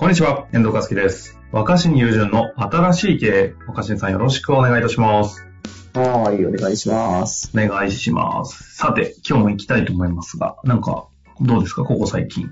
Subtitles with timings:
[0.00, 1.38] こんにちは、遠藤和樹です。
[1.52, 5.46] 若新友人の新しい経営、若新さんよろしくお願いいたします。
[5.92, 7.52] はい、お願いします。
[7.54, 8.76] お願いします。
[8.76, 11.06] さて、今日も行きたいと思いますが、なんか、
[11.42, 12.50] どうですか、ここ最近。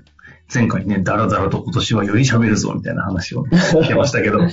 [0.53, 4.37] 前回ね、だらだらと今年はより喋るぞ、みたいな話を、ね、 聞けましたけど。
[4.45, 4.47] い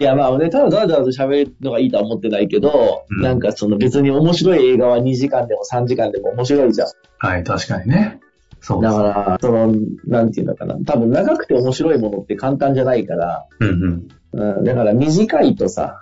[0.00, 6.88] や、まあね、ただただだらと喋るのがいいとは思ってないけど、うんなんかその別に面白い映画は2時間でも3時間でも面白いじゃん。
[7.18, 8.18] はい、確かにね。
[8.66, 8.82] そう。
[8.82, 9.72] だから、その、
[10.08, 10.74] なんていうのかな。
[10.84, 14.56] 多分長くて面白いものって簡単じゃないから、うんうん。
[14.56, 16.00] うん、だから短いとさ、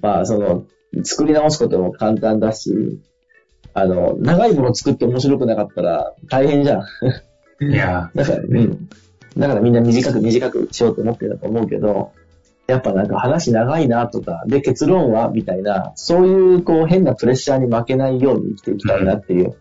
[0.00, 0.64] まあその、
[1.04, 3.00] 作り直すことも簡単だし、
[3.72, 6.80] あの、長いもの作って面白くなかったら大変じゃ
[7.60, 7.64] ん。
[7.70, 8.88] いや だから、うん。
[9.38, 12.10] だからみんな短く短くしようと思ってるんだと思うけど、
[12.66, 19.54] やっぱなんか話長いなとか、で結論はみたいな、そういうこう変なプレッシャーに負けないように生きていきたいなっていう、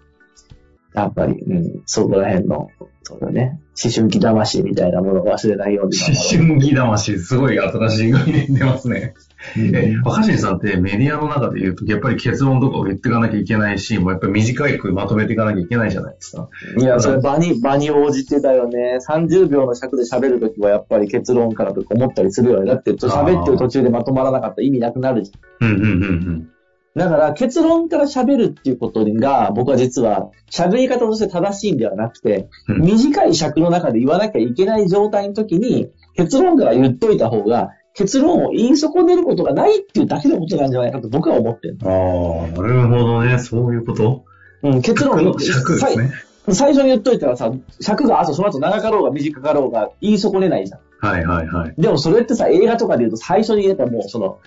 [0.94, 2.70] やっぱり、うん、そこら辺の、
[3.04, 5.98] そうだね、思春期魂みたいなものを忘れないように。
[5.98, 9.14] 思春期魂、すごい新しい概念出ますね。
[9.58, 16.50] え、若新さんってメディアの中で言うと、やっぱり結論とかを言っていかなきゃいけないし、もうやっぱり短くまとめていかなきゃいけないじゃないですか。
[16.78, 19.00] いや、それ場に、場に応じてだよね。
[19.10, 22.68] 30秒の尺で喋るときはやっぱり結論からとか思ったりするよね。
[22.68, 25.68] だって喋ってる途中でまとまらなかったら意味なくなるじゃん。
[25.68, 26.50] うんうんうんうん。
[26.96, 41.78] だから結論から喋るっていうことが僕は実は喋り方として正しいんではなくて、うん短い尺の中で言わなきゃいけない状態の時に結論から言っといた方が結論を言い損ねることがないっていうだけのことなんじゃないかと僕は思ってる。
[41.84, 43.40] ああ、なるほどね。
[43.40, 44.24] そういうこと？
[44.64, 46.12] うん、結論の尺ですね。
[46.54, 50.80] 最初に言っといたらさ、尺があとその後長かろうが短かろうが言い損ねないじゃん。
[51.00, 51.74] はいはいはい。
[51.78, 54.40] でもそれってさ、映画とかで言うと最初に言えたらもうその、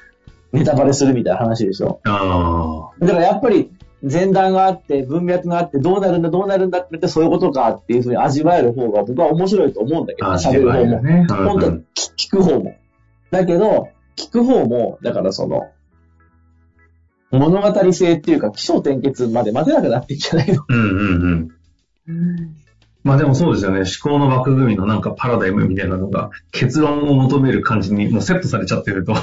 [0.54, 2.00] ネタバレするみたいな話でしょ。
[2.04, 3.72] あだからやっぱり
[4.08, 11.02] 前段があって、文脈があって、どうなるんだ、どうなるんだって言って、そういうことかっていうふうに味わえる方が僕は面白いと思うんだけど、あ、喋る方も。
[11.02, 11.26] ね。
[11.28, 11.80] 本当は聞
[12.16, 12.76] 聞く方も。
[13.30, 15.70] だけど、聞く方も、だからその、
[17.32, 20.62] 物語性っていうか、気象転結まで待てなくなっていっちゃないの。
[20.68, 21.48] うんうん
[22.06, 22.56] うん。
[23.02, 23.80] まあでもそうですよね。
[23.80, 29.14] 思考の枠組みのなんかパラダイムみたいなのが結論を求める感じにもうセットされちゃってると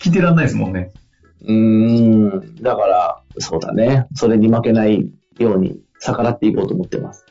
[0.00, 0.92] 聞いてらんないですもんね。
[1.42, 2.54] うーん。
[2.56, 4.06] だから、そうだね。
[4.14, 7.24] それに負けないように逆らっていこうと思ってます。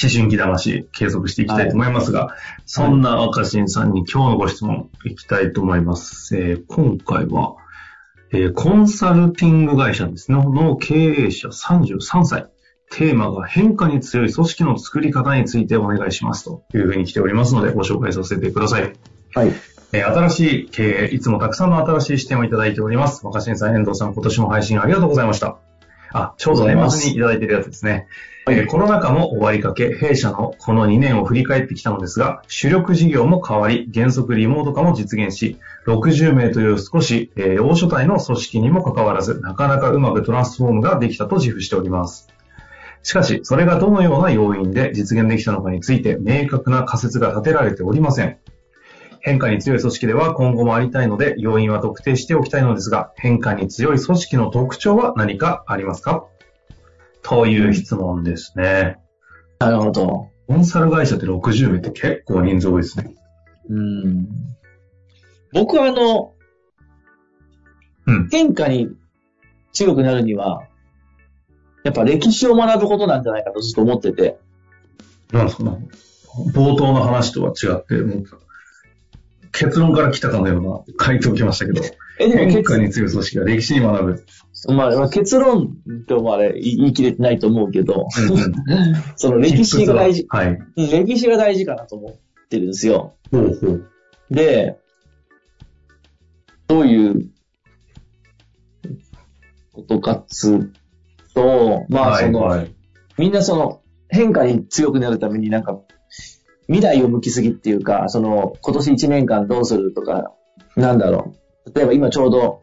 [0.00, 6.36] 思春期魂継続していきたいと思いますが、そんな若新さんに今日のご質問いきたいと思います。
[6.36, 7.56] えー今回は、
[8.32, 12.46] えーコンサルティング会社ですね、の経営者33歳。
[12.92, 18.92] テーマが変化に強い組織の作り方についてお願いしますというふうに来ておりますのでご紹介させてください。
[19.32, 19.52] はい。
[19.92, 23.26] え新しい経営、いつもたくさんの新しい視点をいただいております。
[23.26, 25.58] 若新さん、遠藤さん、今年も配信ありがとうございました。
[26.12, 28.06] あ、ちょうど年末にいただいているやつですね。
[28.46, 42.28] はいえーコロナ禍も終わりかけ、弊社のこの2年を振り返ってきたのですが、主力事業も変わり、原則リモート化も実現し、60名という少し、えー大所帯の組織にもかかわらず、なかなかうまくトランスフォームができたと自負しております。
[43.02, 48.38] しかし、それがどのような要因で実現できたのかについて、明確な仮説が立てられておりません。
[49.20, 56.26] 変化に強い組織では今後もありたいので、要因は特定しておきたいのですが、変化に強い組織の特徴は何かありますか？
[57.22, 58.98] という質問ですね。
[59.58, 60.28] なるほど。
[60.48, 63.14] コンサル会社って60名って結構人数多いですね。
[63.68, 64.28] うん。
[65.52, 66.32] 僕はあの、
[68.06, 68.88] うん変化に
[69.72, 70.64] 強くなるには、
[71.84, 74.38] やっぱ歴史を学ぶことなんじゃないかとずっと思ってて。
[75.30, 75.64] なんですか？
[75.64, 75.88] ね。
[76.54, 78.24] 冒頭の話とは違って、もう
[79.52, 81.82] 結論から来たかのような回答来ましたけど、
[82.18, 84.24] え、でも変結化に強い組織が歴史に学ぶ。
[84.68, 85.76] まあ、まあ結論
[86.06, 88.06] ともあれ言い切れてないと思うけど、
[89.16, 90.48] その歴史が大事、はい。
[90.48, 93.16] うん歴史が大事かなと思ってるんですよ。
[93.30, 93.90] ほうほう。
[94.30, 94.78] で、
[96.68, 97.30] どういう
[99.72, 100.72] ことかっつう
[101.34, 102.74] と、まあその、はいはい。
[103.18, 105.80] みんなその変化に強くなるためになんか
[106.70, 110.32] 未来を向きすぎっていうか、その今年1年間どうするとか、
[110.76, 111.34] なんだろ
[111.66, 111.72] う。
[111.74, 112.62] 例えば今ちょうど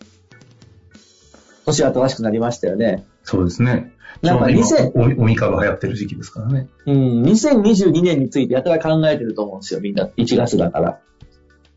[1.65, 3.05] 年新しくなりましたよね。
[3.23, 3.91] そうですね。
[4.21, 6.69] なんかちょうど2000今おおみかが流行ってる時期ですからね。
[6.85, 10.05] うん、2022年についてやたら考えてると思うんですよ、みんな。
[10.05, 10.99] 1月だから。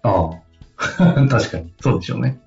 [0.03, 1.27] ああ。
[1.29, 1.73] 確かに。
[1.81, 2.41] そうでしょうね。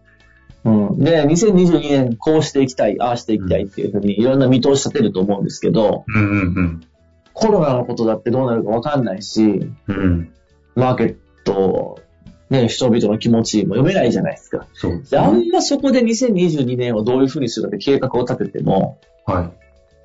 [0.64, 1.00] うん。
[1.00, 6.26] で、2022年こうしていきたい、ああしていきたいっていうふうにいろんな見通し立てると思うんですけど、うんう
[6.62, 6.82] ん
[7.34, 9.76] コロナのことだってどうなるかわかんないし、うん。
[9.88, 10.34] うん。
[10.76, 12.00] マーケット、
[12.50, 14.68] ね、人々の気持ちも読めないじゃないですか。
[14.74, 15.48] そうですで、あね。
[15.48, 19.52] んまそこで2022年をどういうふうにするかって計画を立てても、は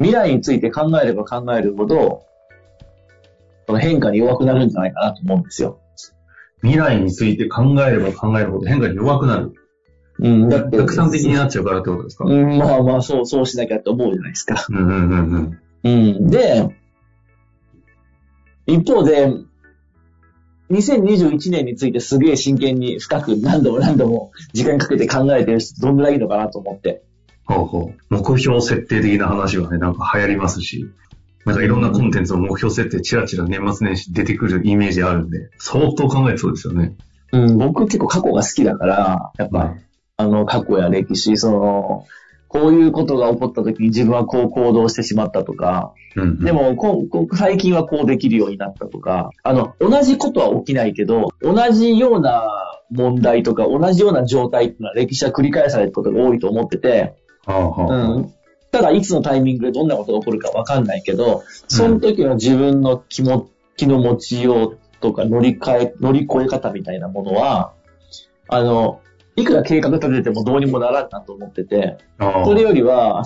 [0.00, 0.02] い。
[0.04, 2.24] 未来について考えれば考えるほど、
[3.66, 5.80] その変化に弱くなるんじゃないかなと思うんですよ。
[6.62, 9.52] 未来について考えれば考えるほど変化に弱くなる。
[10.20, 10.78] うん、だって。
[10.78, 12.24] たくさん的になっちゃうからってことですか？
[12.24, 14.64] うん、まあまあ、そう、そうしなきゃって思うじゃないですか。
[14.68, 15.90] うんうんうんうん。
[15.90, 15.90] う
[16.26, 16.30] ん。
[16.30, 16.77] で、
[18.68, 19.32] 一方で、
[20.70, 27.02] 2021年についてすげえ真剣に深く何度も何度も時間かけて考えてる人どんぐらいいるのかなと思って。
[27.46, 28.14] ほうほう。
[28.14, 30.86] 目標設定的な話はね、なんか流行りますし、
[31.46, 36.94] なんかいろんなコンテンツの目標設定チラチラ年末年始出てくるイメージあるんで、相当考えてそうですよね。
[37.32, 39.76] うん、僕結構過去が好きだから、やっぱ、
[40.18, 42.06] あの、過去や歴史、その、
[42.48, 52.44] こういうことが起こった時に自分はこう行動してしまったとか、うんうん、でもこんこ最近はこうできるようになったとか、あの、同じことは起きないけど、同じような
[52.90, 57.14] 問題とか、同じような状態っていうのは歴史は繰り返されることが多いと思ってて、
[57.44, 58.14] はあはあ。
[58.14, 58.34] うん。
[58.70, 67.72] ただ、いつのタイミングでどんなことが起こるかわかんないけど、その時の自分の気も、気の持ちようとか乗り換え、乗り越え方みたいなものは、
[68.48, 69.00] あの、
[69.40, 71.98] いくら計画立ててもどうにもならんなと思ってて、
[72.44, 73.24] それよりは、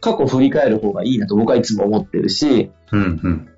[0.00, 3.48] 過去を振り返る方がいいなと僕はいつも思ってるし、うんうん。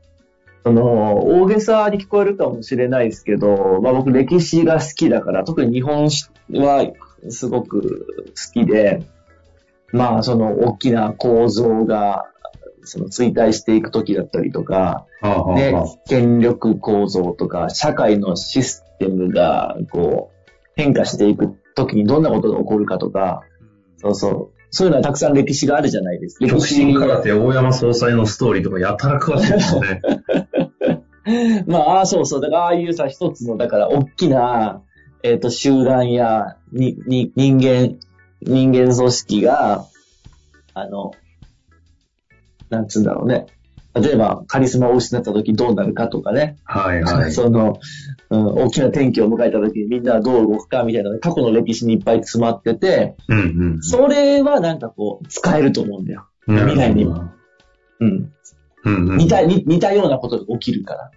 [0.65, 6.87] その、大げさに聞こえるかもしれないですけど、まあ僕歴史が好きだから、特に日本史は
[7.29, 9.03] すごく好きで、
[9.93, 12.25] まあその大きな構造が、
[12.85, 20.38] その衰退していく時だったりとか、ではあ、権力構造とか、社会のシステムが、こう、
[20.79, 23.43] 変化していく時にどんなことが起こるかとか、
[23.97, 24.59] そうそう。
[24.71, 26.47] そういうのはたくさん歴史があるじゃないですか。
[26.47, 30.01] 極真空手大山総裁のストーリーとかやたら詳しいですよね。
[31.67, 32.41] まあ、ああそうそう。
[32.41, 34.83] だから、ああいうさ、一つの、だから、大きな、
[35.25, 37.97] えっ、と、集団や、に、に、人間、
[38.41, 39.85] 人間組織が、
[40.75, 41.11] あの、
[42.71, 43.47] なんつうんだろうね。
[44.01, 46.57] 例えば、カリスマを失った時どうなるかとかね。
[46.65, 47.33] はいはい。
[47.33, 47.79] その、
[48.31, 53.43] うん、大きな転機を迎えた時にみんなはどう動くかみたいな過去の歴史にいっぱい詰まってて、うんう
[53.79, 53.83] ん。
[53.83, 56.27] それはなんかこう、使えると思うんだよ。
[56.47, 57.33] うん未来には。
[58.01, 58.33] うん。
[58.85, 59.19] うんうん。
[59.19, 61.11] 似た、似似たようなことが起きるから。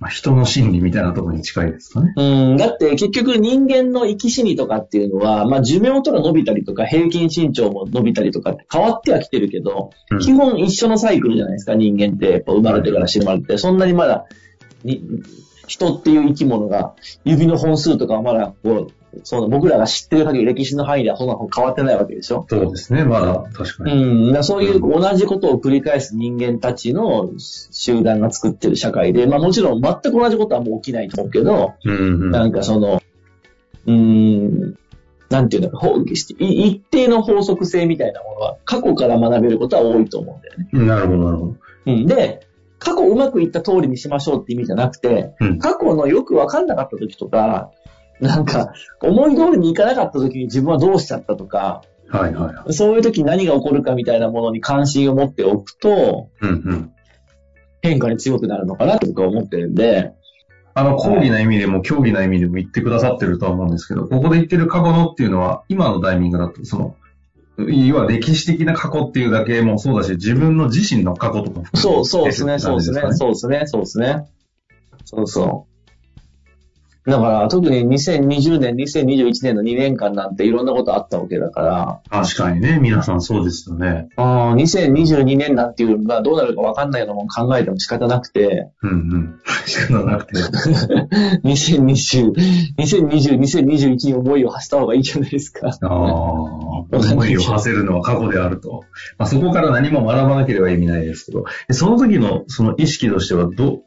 [0.00, 2.12] まあ、人の心理みたいなところに近いですかね。
[2.16, 12.30] うん、だって結局人間の生き死にとかっていうのは、まあ寿命とか伸びたりとか平均身長も伸びたりとかって変わってはきてるけど、うん基本一緒のサイクルじゃないですか、人間って。
[12.30, 13.58] やっぱ生まれてから死ぬまでって。
[13.58, 14.26] そんなにまだ、
[14.84, 15.02] に
[15.66, 22.46] 人っていう生き物が、指の本数とかはまだ、こう、その僕らが知ってる限り歴史の範囲ではそんな変わってないわけでしょ？
[22.48, 24.04] そうですね、まだ確かうに。
[24.04, 32.30] ん、だからそういう同じことを繰り返す人間たちの集団が作ってる社会で、まあもちろん全く同じことはもう起きないと思うけど、うんうん。
[32.30, 33.02] なんかその、
[33.86, 34.78] うーん、
[35.30, 40.86] なんていうの一定の法則性みたいなものは過去から学べることは多いと思うんだよね。
[40.86, 41.56] なるほど、なるほど。
[41.86, 42.46] うん、で、
[42.78, 47.72] 過去うまくいった通りにしましょうって意味じゃなくて、うん過去のよくわかんなかった時とか、
[48.20, 52.72] なんか、思い通りにいかなかった時に自分はどうしちゃったとか、はいはいはい。
[52.72, 56.92] そういう時に何が起こるかみたいなものに関心を持っておくと、うんうん。
[57.82, 60.12] 変化に強くなるのかなって僕は思ってるんで、
[60.74, 66.96] あの、講義な意味でも、競技な意味でも言ってくださってるとは思うんですけど、ここで言ってる過去のっていうのは、今のタイミングだと、その、
[67.68, 74.24] いわゆる歴史的な過去っていうだけもそうだし、自分の自身の過去とかも含めてそう、そうですね、そうですね、そうですね、そうですね。
[75.04, 75.77] そうそう。
[77.08, 84.08] だから、特に2020年、2021年の2年間なんていろんなことあったわけだから、確かにね、皆さんそうですよね。
[84.16, 89.40] あー2022年なんていうのがどうなるかわかんないのも考えても仕方なくて、うんうん。
[89.64, 90.34] 仕方なくて。
[91.44, 92.32] 2020、
[92.78, 95.68] 2020、2021に思いを馳せた方がいいじゃないですか。
[95.68, 98.84] ああ、思いを馳せるのは過去であると。
[99.18, 103.80] まあ、そこから何も学ばなければ意味ないですけど、でその時のその意識としては、ど、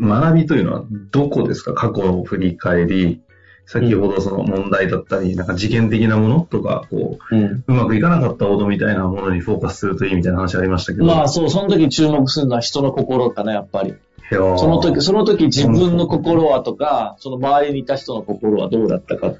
[0.00, 1.72] 学びというのはどこですか？
[1.74, 3.20] 過去を振り返り、
[3.66, 7.44] 先ほどその問題だったり、なんか事件的なものとか、こうん。
[7.44, 11.04] う、うまくいかなかったことみたいなものにフォーカスするといいみたいな話ありましたけど。
[11.04, 13.94] まあそう、その時注目するのは人の心かな、やっぱり。
[14.30, 19.34] その時、その時自分の心はとか、その周りにいた人の心はどうだったか。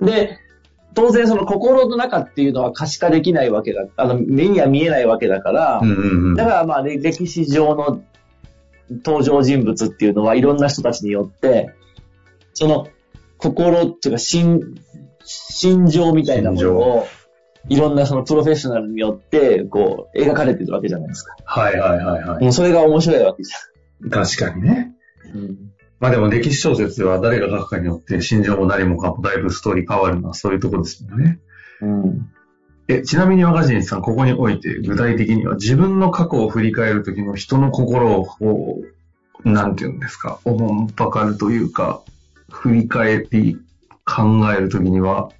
[0.00, 0.38] で、
[0.94, 3.84] 当然その心の中っていうのは可視化できないわけだ。
[3.96, 6.34] あの、目には見えないわけだから、うんうんうん。
[6.34, 8.02] だからまあ、れ歴史上の
[9.04, 11.74] 登場人物っていうのはいろんな人たちによって、
[12.58, 12.88] その、
[13.36, 14.60] 心っていうか、心、
[15.24, 17.06] 心情みたいなものを、
[17.68, 21.36] いろんなそのプロフェッショナルによって、こう、描かれてるわけじゃないですか。
[21.44, 22.42] はいはいはいはい。
[22.42, 23.52] もうそれが面白いわけじ
[24.10, 24.92] 確かにね。
[25.32, 25.40] ゃん。
[25.40, 25.56] うん。
[26.00, 31.38] まあでも歴史小説では誰が書くかによって心情も何もかもだいぶストーリー変わるのはそういうところですよね。
[31.80, 32.28] うん。
[32.88, 38.82] え、ちなみに若新さん、ここにおいて具体的には自分の過去を振り返るときの人の心をこ
[39.44, 42.02] う、なんていうんですか、おもんぱかるというか、
[42.50, 43.58] 振り返り
[44.04, 45.30] 考えるときには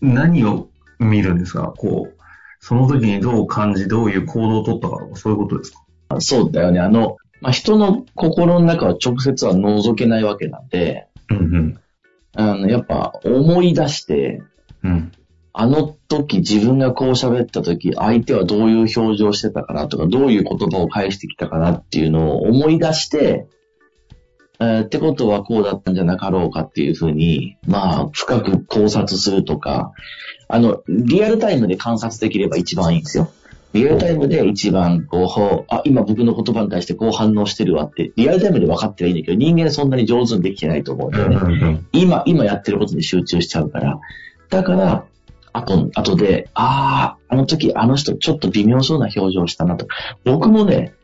[0.00, 0.68] 何を
[0.98, 1.72] 見るんですか？
[1.76, 2.18] こう、
[2.60, 6.20] その時にどう感じ、どういう行動を取ったかとか、そういうことですか？
[6.20, 6.80] そうだよね。
[6.80, 11.78] あの、まあ、人の心の中は直接は覗けないわけなんで、うん
[12.34, 14.42] あの、やっぱ思い出して、
[14.82, 14.90] うん。
[14.90, 15.12] うん。
[15.60, 23.48] あの時自分がこう喋った時、相手はどういう表情してたかなとか、どういう言葉を返してきたかなっていうのを思い出して、
[24.60, 29.92] えーってことはこうだったんじゃなかろうかっていうふうに、まあ、深く考察するとか、
[30.48, 33.30] あの、リアルタイムで観察できれば一番いいんですよ。
[33.74, 41.36] リアルタイムで一番こう、あ、今僕の言葉に対してこう反応してるわって、リアルタイムで分かってはいいんだけど、人間そんなに上手にできてないと思うんだよね。
[41.36, 44.00] うん今、今やってることに集中しちゃうから。
[44.48, 45.04] だから、
[45.52, 49.86] あと、あとで、ああ、あの時あの人ちょっと微妙そうな表情したなと。
[50.24, 50.94] 僕もね、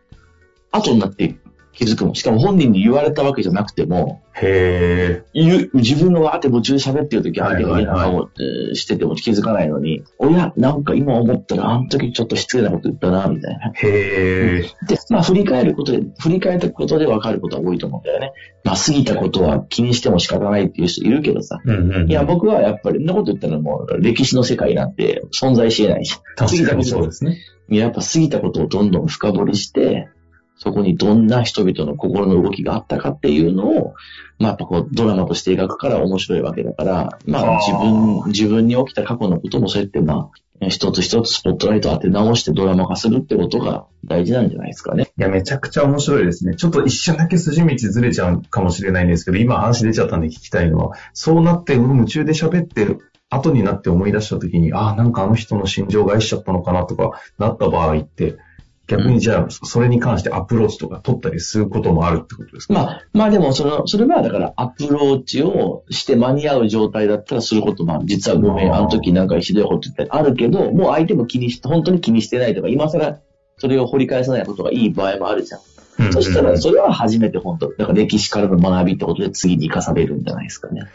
[0.71, 1.37] 後になって
[1.75, 2.15] 気づくもん。
[2.15, 5.71] しかも本人に言われたわけじゃなくても、へえ。
[5.75, 8.31] 自分がわーって夢中で喋ってる時相手が嫌な顔
[8.73, 13.73] してても気づかないのに、おや、なんか今思ったらあの時ちょっと失礼なこと言ったな、みたいな。
[13.75, 14.63] へえ。
[14.87, 18.33] で、まあ振り返ることで、振り返ったことで分かることは多いと思うんだよね。
[18.65, 21.61] まあ過ぎたことは気にしても仕方ないっていう人いるけどさ。
[21.65, 22.11] うんうん。
[22.11, 26.19] いや、僕はやっぱり、そんなこと言ったらもう歴史の世界なんて存在し得ないし。
[26.37, 27.39] 確かにそうですね。
[27.69, 30.09] やっぱ過ぎたことをどんどん深掘りして、
[30.57, 33.95] そこにどんな人々の心の動きがあったかっていうのを、
[34.39, 45.11] まあやっぱこうドラマとして描くから面白いわけだから、まあ自分、自分に起きた過去のこともそうやってまあ、一つ一つスポットライト当て直してドラマ化するってことが大事なんじゃないですかね。
[45.19, 46.55] いや、めちゃくちゃ面白いですね。
[46.55, 58.37] ちょっと一瞬だけ筋道ずれちゃうかもしれないんですけど、今話出ちゃったんで聞きたいのは、そうなって、うん夢中で喋ってる後になって思い出した時に、ああ、なんかあの人の心情が愛しちゃったのかなとか、なった場合って、
[58.87, 62.75] 逆にじゃあ、それに関してアプローチとか取ったりすることもあるってことですか？
[62.75, 73.21] まあ、まあでもその、それはだからアプローチをして間に合う状態だったらすることも、実はごめん、あの時なんかひどいこと言ったりあるけど、もう相手も気にして、本当に気にしてないとか、今更
[73.57, 75.61] それを掘り返さないことがいい場合もあるじゃん。
[75.61, 80.89] うんうんそしたら、それは初めて本当、だから歴史からの学びってことで次に生かされるんじゃないですかね。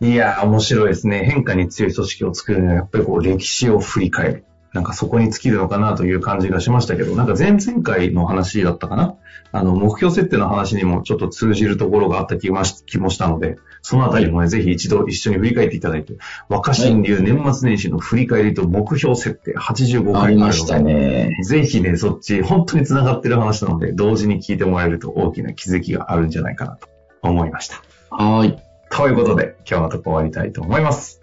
[0.00, 1.22] いやー、面白いですね。
[1.26, 4.44] 変化に強い組織を作るには、やっぱりこう、歴史を振り返る。
[4.76, 9.16] なんかそこに尽きるのかなという感じがしましたけど、なんか前々回の話だったかな？
[9.50, 16.18] あの、目標設定の話にもちょっと通じるところがあった気がし気もしたので、そのあたりもね、ぜひ一度一緒に振り返っていただいて、
[16.50, 21.30] 若新流年末年始の振り返りと目標設定85あ回ありましたで、ね。
[21.42, 26.88] ぜひね、そっち、本当に繋がってる話なので、同時に聞いてもらえると大きな気づきがあるんじゃないかなと
[27.22, 27.82] 思いました。
[28.10, 28.58] はーい。
[28.90, 31.22] ということで、今日のとこ終わりたいと思います。